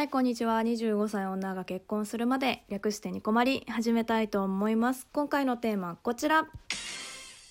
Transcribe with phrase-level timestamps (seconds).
[0.00, 0.58] はい、こんにちは。
[0.62, 5.06] 25歳女が結婚するまで略してに困り始めたいと思います。
[5.12, 6.48] 今回のテーマはこちら。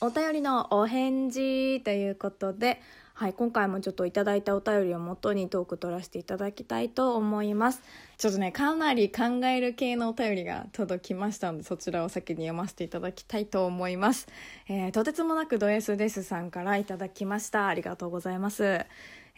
[0.01, 2.81] お便りのお返事ということで、
[3.13, 7.83] はい、今回もちょっといただいたお便りをもとにトーク取らせていただきたいと思います。
[8.17, 14.27] ちょっとね、かなり考える系のお便りが届きましたので、そちらを先に読ませていただきたいと思います。
[14.67, 17.67] えーとてつもなくド S ですさんからいただきました。
[17.67, 18.63] ありがとうございます。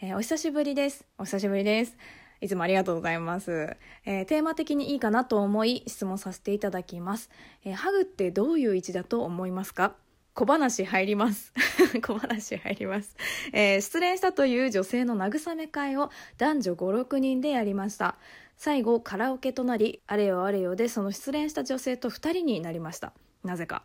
[0.00, 1.04] えーお久しぶりです。
[1.18, 1.94] お久しぶりです。
[2.42, 3.76] いつもありがとうございます。
[4.04, 7.30] えーテーマ的にいいかなと思い質問させていただきます。
[7.64, 9.94] えーハグってどういう位置だと思いますか？
[10.34, 11.52] 小話入ります。
[12.02, 13.16] 小話入ります、
[13.52, 18.16] えー失恋したという女性の慰め会を男女5、6人でやりました。
[18.56, 23.12] 最後カラオケとなり、あれよあれよでその失恋した女性と2人になりました。
[23.44, 23.84] なぜか。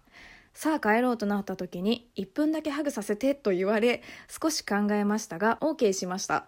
[0.53, 6.47] さあ帰ろうとなった時に1分だけハグさせてと言われ少し考えましたが OK しました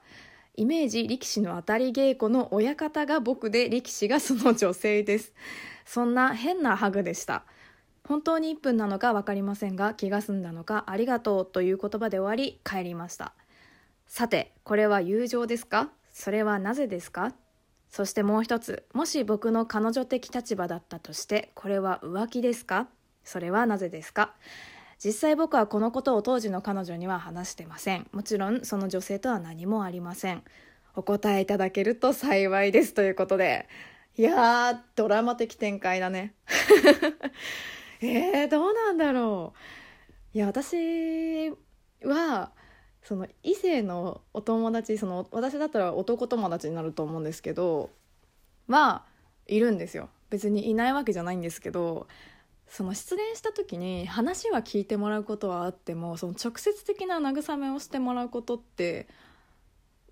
[0.59, 5.31] イメージ力士の当たり稽古の親方が僕で力士がその女性です。
[5.87, 7.45] そんな変なハグでした。
[8.05, 13.33] 本当に1分なのか分かりませんが気が済んだのかありがとうという言葉で終わり帰りました。
[14.05, 15.91] さてこれは友情ですか？
[16.11, 17.33] それはなぜですか？
[17.89, 22.89] そしてもう一つもし僕の彼女的立場だったとしてこれは浮気ですか？
[23.23, 24.33] それはなぜですか？
[25.03, 28.07] 実際僕はこのことを当時の彼女には話してません。
[28.11, 30.43] もちろんその女性とは何もありません。
[30.93, 33.67] お答えいただけると幸いですということで。
[34.17, 36.33] いやードラマ的展開だね。
[38.01, 39.53] えー、どうなんだろ
[40.33, 40.37] う。
[40.37, 41.49] いや私
[42.03, 42.51] は
[43.01, 47.89] その異性のお友達その私だったら男友達になると思うんですけど
[48.67, 49.05] は
[49.47, 50.09] いるんですよ。
[50.29, 52.07] 別にいないわけじゃないんですけど
[52.69, 59.07] その失恋した時に話は聞いてもらうことはあってもその直接的な慰めをしてもらうことって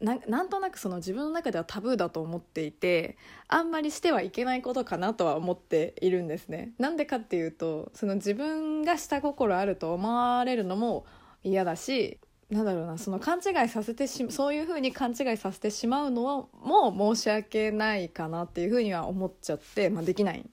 [0.02, 6.74] ななんとなくその自分の中ではタブーだと思っていてあんまりしてはいけないことかなとは思っているんですね。
[6.78, 11.06] なんでかっていうとその自分が下心あると思われるのも
[11.44, 12.20] 嫌だし
[12.50, 20.46] なんだろうなその勘違いさせてしそういうふうに勘違いさせてしまうのはもう申し訳ないかなっていうふうには思っちゃって、まあ、できない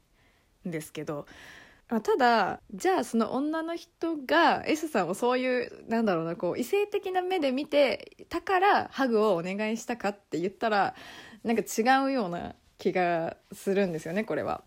[0.66, 1.26] んですけど
[1.89, 10.94] まあただじゃあその女の人が S さんをそういうなんだろうなこう異性的な目で見てたからハグをお願いしたかって言ったら
[11.43, 14.62] なんか違うような気がするんですよねこれは。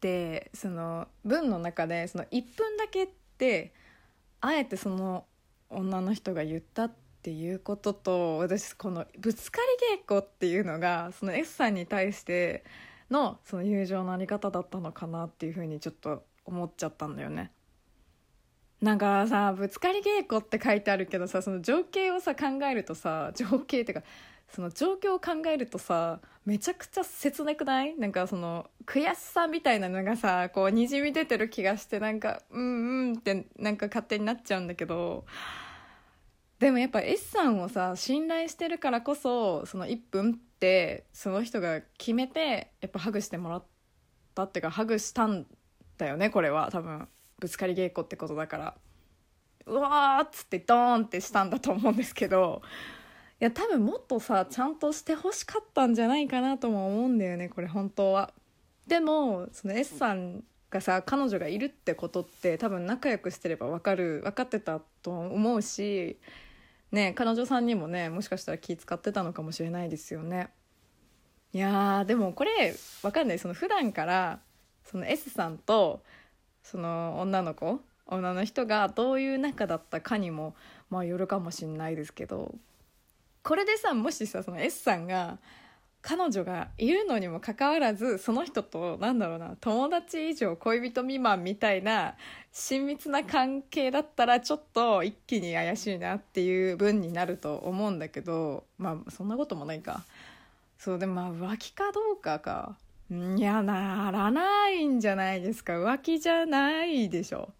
[0.00, 3.08] でその文の中でその1分だけっ
[3.38, 3.72] て
[4.40, 5.24] あえてその
[5.70, 6.92] 女の人が言ったっ
[7.22, 12.64] ていうことと私このぶつかり稽古っていうのがその S さんに対して
[13.12, 17.52] のその友情のあり方だったのかなっていうふうにちょっと思っちゃったんだよね。
[18.80, 24.04] なんかさぶつかり稽古って書いてあるけどさその情景をさ考えるとさ情景っていうか
[24.48, 27.96] その状況を考えるとさめちゃくちゃ切なくない？
[27.96, 35.24] なんかその悔しさみたいなのがさこうにじみ出てる気がしてなんかうんうんってなんか勝手になっちゃうんだけど
[36.62, 43.64] でもやっぱ S さんをさ信頼してるからこそその1分ってその人が決めてやっぱハグしてもらっ
[44.36, 45.44] たっていうかハグしたん
[45.98, 46.68] だよねこれは。
[46.70, 47.08] 多分
[47.40, 48.74] ぶつかり稽古ってことだから。
[49.66, 52.62] うわーっつってドーンってしたんだと思うんですけど。
[53.40, 58.32] いや多分もっとさちゃんとしてほしかったんじゃないかなとも思うんだよねこれ本当は。
[58.86, 66.20] でもその S さんがさ彼女がいるってことって多分仲良くしてれば分かる分かってたと思うし
[66.92, 70.50] ね彼女さんにもねもしかしたら気使ってたのかもしれないですよね。
[71.52, 74.40] いやーでもこれわかんないその普段から
[74.84, 76.02] その S さんと
[76.62, 80.54] その女の子女の人がどういう仲だったかにも
[80.88, 82.54] まあよるかもしんないですけど
[83.42, 85.38] これでさもしさその S さんが
[86.02, 92.16] 彼女がいるのにもかかわらずその人となんだろうな友達以上恋人未満みたいな
[92.52, 100.02] 親密な関係だったらちょっと一気に怪しいなっていう分になると思うんだけどまあそんなこともないか。
[100.76, 102.76] そうでもまあ浮気かどうかか
[103.08, 105.74] いやならないんじゃないですか。
[105.74, 107.50] 浮気じゃないでしょ。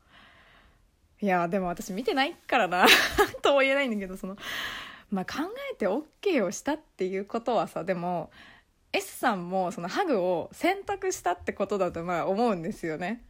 [1.21, 2.85] いやでも私見てないからな
[3.41, 4.37] とも言えないんだけどその
[5.13, 8.31] まあ、考えて OK をしたっていうことはさでも
[8.95, 13.23] S さんもそのハグを選択したってことだとまあ思うんですよね。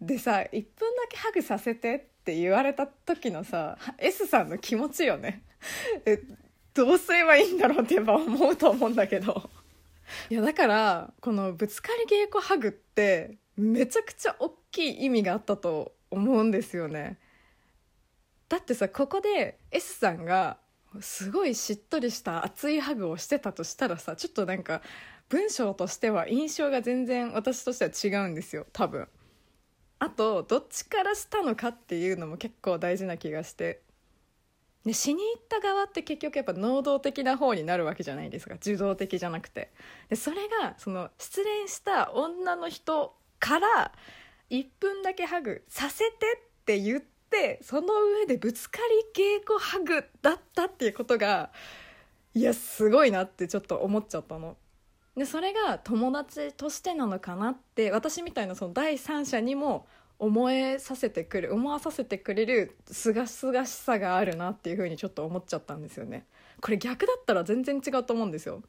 [0.00, 0.66] でさ1分だ
[1.08, 5.42] けハグさせてって言われた時のさ S さんの気持ちよね。
[6.04, 6.22] え
[6.74, 9.48] どうすればいいんだろうってやっぱ思うと思うんだけど。
[10.28, 17.18] いやだからこのぶつかり稽古ハグってめちゃくちゃ大きい意味があったと思うんですよね。
[18.50, 20.58] だってさここで S さんが
[21.00, 24.82] すごいしっとりした熱いハグをしてたとしたらさちょっとなんか
[25.28, 29.08] 文章としては印象が全然私としては違うんですよ多分。
[29.98, 33.80] あとどっちからしたのかっていうのも結構大事な気がして。
[34.84, 38.54] で死に行った側って結局やっぱ能動的な方になるわけじゃないですか。
[38.54, 39.72] 受動的じゃなくて。
[40.08, 43.92] でそれがその失恋した女の人から
[44.50, 47.15] 1分だけハグさせてって言って
[47.62, 47.88] その
[48.20, 48.78] 上でぶつか
[49.14, 51.50] り稽古ハグだったっていうことが
[52.34, 54.56] いやすごいなってちょっと思っちゃったの。
[55.16, 59.86] でそれが友達としてなのかなって私みたいなその第三者にも
[60.18, 66.26] 思えさせてくる思わさせてくれるすがすがしさがあるなっていうふうにちょっと思っちゃったんですよね
[66.60, 68.62] これ逆だったら全然違うと思うんですよ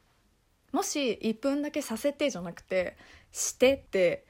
[0.73, 2.97] もし1分だけさせてじゃなくて
[3.31, 4.25] してって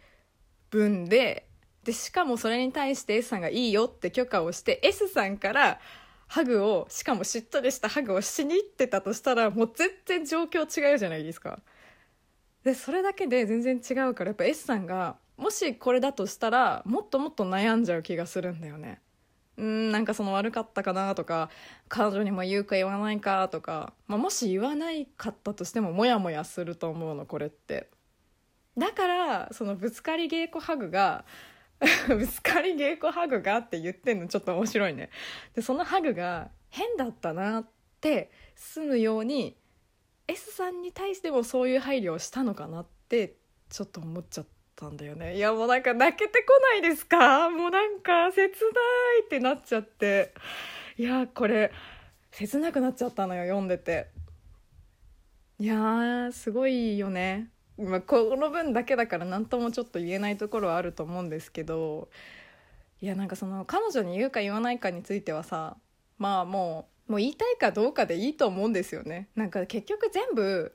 [0.69, 1.46] 文で
[1.88, 5.80] でしかもそれに対して S さんがいいよって許可をして S さんから
[6.28, 11.62] ハグをしかもしっとりしたハグをしに行ってたとしたらもう全然状況違うじゃないですか。
[12.66, 19.00] でそれだけで全然違うからやっぱ S さんがもしこれだとしたらもっともっと悩んじゃう気がするんだよね。
[19.56, 21.50] うんなんかその悪かったかなとか
[21.88, 27.88] 彼女にも言うか言わないかとか、まあ、もし言わないかったとしてもモヤモヤすると思うのこれって。
[28.78, 31.24] だからそのぶつかり稽古ハグが
[32.07, 35.09] ぶつかり稽古ハグがって言ってんのちょっと面白いね。
[35.56, 37.69] でそのハグが変だったなっ
[38.01, 39.56] て済むように
[40.27, 43.35] S さんに対してもそういう配慮をしたのかなって
[43.69, 45.35] ちょっと思っちゃったんだよね。
[45.38, 47.50] いやもうなんか泣けてこないですか？
[47.50, 48.51] もうなんか切ない
[49.25, 50.33] ってなっちゃって。
[50.97, 51.71] いやこれ
[52.31, 54.07] 切なくなっちゃったのよ読んでて。
[55.59, 62.09] いやすごいよね、まあ、この分だけだから何ともちょっと言えないところはあると思うんですけど
[63.01, 65.77] いやなんかその彼女に言うか言わないかについてはさ
[66.18, 69.29] まあもうもう言いたいかどうかでいいと思うんですよね。
[69.33, 70.74] なんか結局全部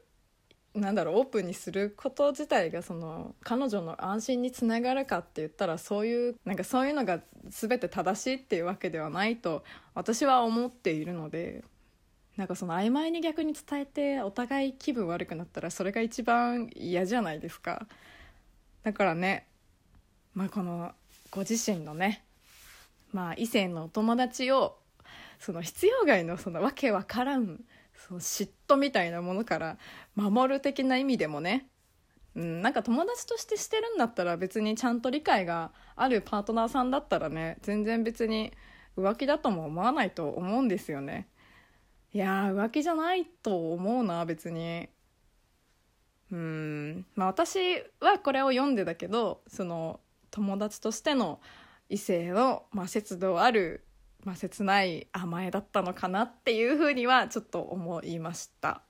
[0.74, 9.64] なんだろうオープンにすること自体がその彼女の安心につながるかって言ったらそういうなんかそういうのが全て正しいっていうわけではないと
[9.94, 11.62] 私は思っているので
[12.42, 17.86] なんかその曖昧に逆に伝えてお互い気分悪くなったらそれが一番嫌じゃないですか。
[18.82, 19.46] だからね
[20.34, 20.90] まあこの
[21.30, 22.24] ご自身のね
[23.12, 24.76] まあ異性のお友達を
[25.38, 27.60] その必要外のそのわけわからん
[28.08, 29.78] その嫉妬みたいなものから
[30.16, 31.68] 守る的な意味でもね、
[32.34, 38.52] うん、なんか友達としてしてるんだったら別にちゃんと理解があるパートナーさんだったらね全然別に
[38.96, 41.28] 浮気だとも思わないと思うんですよね。
[42.14, 44.88] いや浮気じゃないと思うな別に。
[46.30, 47.06] うん。
[47.14, 47.58] まあ私
[48.00, 50.00] はこれを読んでだけどその
[50.30, 51.40] 友達としての
[51.88, 53.84] 異性の、まあ、節度ある
[54.24, 58.82] まあ、切ない甘えだったのかなっていうふうにはちょっと思いました。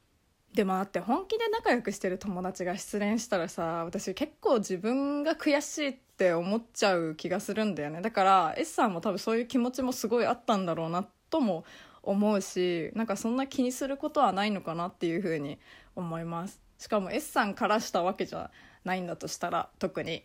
[0.54, 8.02] でもだって本気で仲良くしてる友達が失恋したらさ私結構自分が悔しいって思っちゃう気がするんだよね。
[8.02, 11.64] だから S さんも多分そういう気持ちもすごいあったんだろうなとも
[12.02, 15.58] 思うしなんかそんな気にすることはないのかなっていうふうに
[15.94, 16.60] 思います。
[16.78, 18.50] しかも S さんからしたわけじゃ
[18.84, 20.24] ないんだとしたら特に。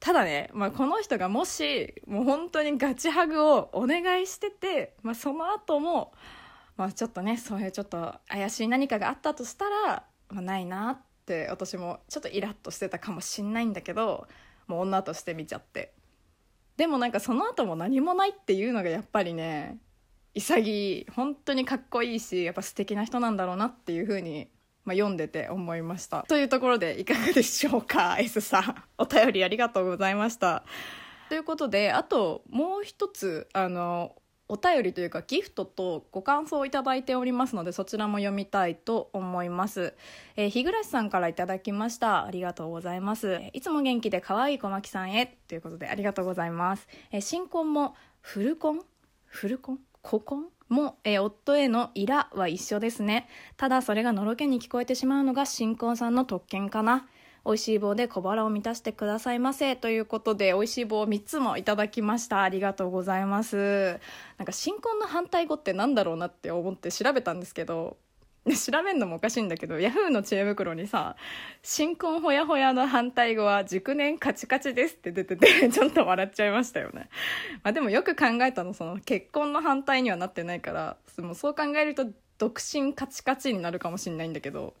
[0.00, 6.12] ただね、まあ、この人がもしもう本当にガチハグをお願いしてて、まあ、その後も、
[6.76, 14.26] まあ、ちょっとねそういうちょっと怪しい何かがあったとしたら、まあ、ないなって私もちょっとイラッとしてたかもしんないんだけど
[14.66, 15.92] もう女として見ちゃって。
[16.76, 19.78] でもなんかその後も何もないっていうのがやっぱりね
[20.36, 24.48] 潔い本当にかっこいいしやっぱ素敵な人なんだろうなっていうふうに
[24.84, 26.24] まあ、読んでて思いました。
[26.28, 28.82] というところでいかがでしょうか ?S さん。
[28.96, 30.62] お便りありがとうございました。
[31.28, 34.14] ということで、あともう一つ、あの、
[34.48, 39.94] お便りというかギフトとご感想をいただいておりますのでそちらも読みたいと思います。
[40.36, 42.24] えー、日暮さんからいただきました。
[42.24, 43.40] ありがとうございます。
[43.54, 46.86] いつも元気で可愛い小牧さんへということでありがとうございます。
[47.10, 48.82] えー、新婚もフルコン
[49.24, 49.78] フルコン
[50.08, 53.28] 古婚も、えー、夫へのイラは一緒ですね。
[53.56, 57.08] ただそれがのろけに聞こえてしまうのが新婚さんの特権かな。
[57.44, 59.76] 美味しい棒で小腹を満たしてくださいませ。
[59.76, 62.42] ということで、美味しい棒を3つもいただきました。
[62.42, 64.00] ありがとうございます。
[64.36, 67.96] なんか新婚の反対語って何だろうなって思って調べたんですけど、
[68.54, 71.16] 調べんのもおかしいんだけど、ヤフーの知恵袋にさ、
[71.62, 77.08] 新婚ほやほやの反対語は熟年カチカチですって出てて、 ちょっと笑っちゃいましたよね。
[77.64, 82.06] まあでもよく考えたの、その結婚の反対にはなってないから、もそう考えると
[82.38, 84.74] 独身カチカチになるかもしれないんだけど、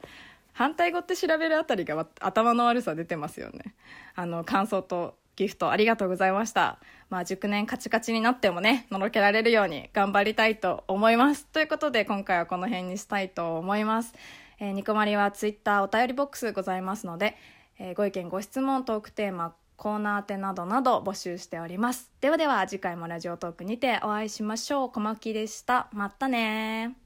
[0.52, 3.74] 反対語って調べるあたりが頭の悪さ出てますよね。
[4.14, 6.78] あの、感想とギフトありがとうございました。
[7.08, 11.46] まあ熟年カチカチになってもねのろけられるように頑張りたいと思います。
[11.46, 14.14] ということで今回はこの辺にしたいと思います。
[14.58, 17.36] えー、ニコマリはツイッターお便りボックスございますので、
[17.78, 22.10] えー、ご意見ご質問トークテーマコーナー宛などなど募集しております。
[22.20, 24.90] ではでは次回もラジオトークにてお会いしましょう。
[24.90, 25.88] 小牧でした。
[25.92, 27.05] またね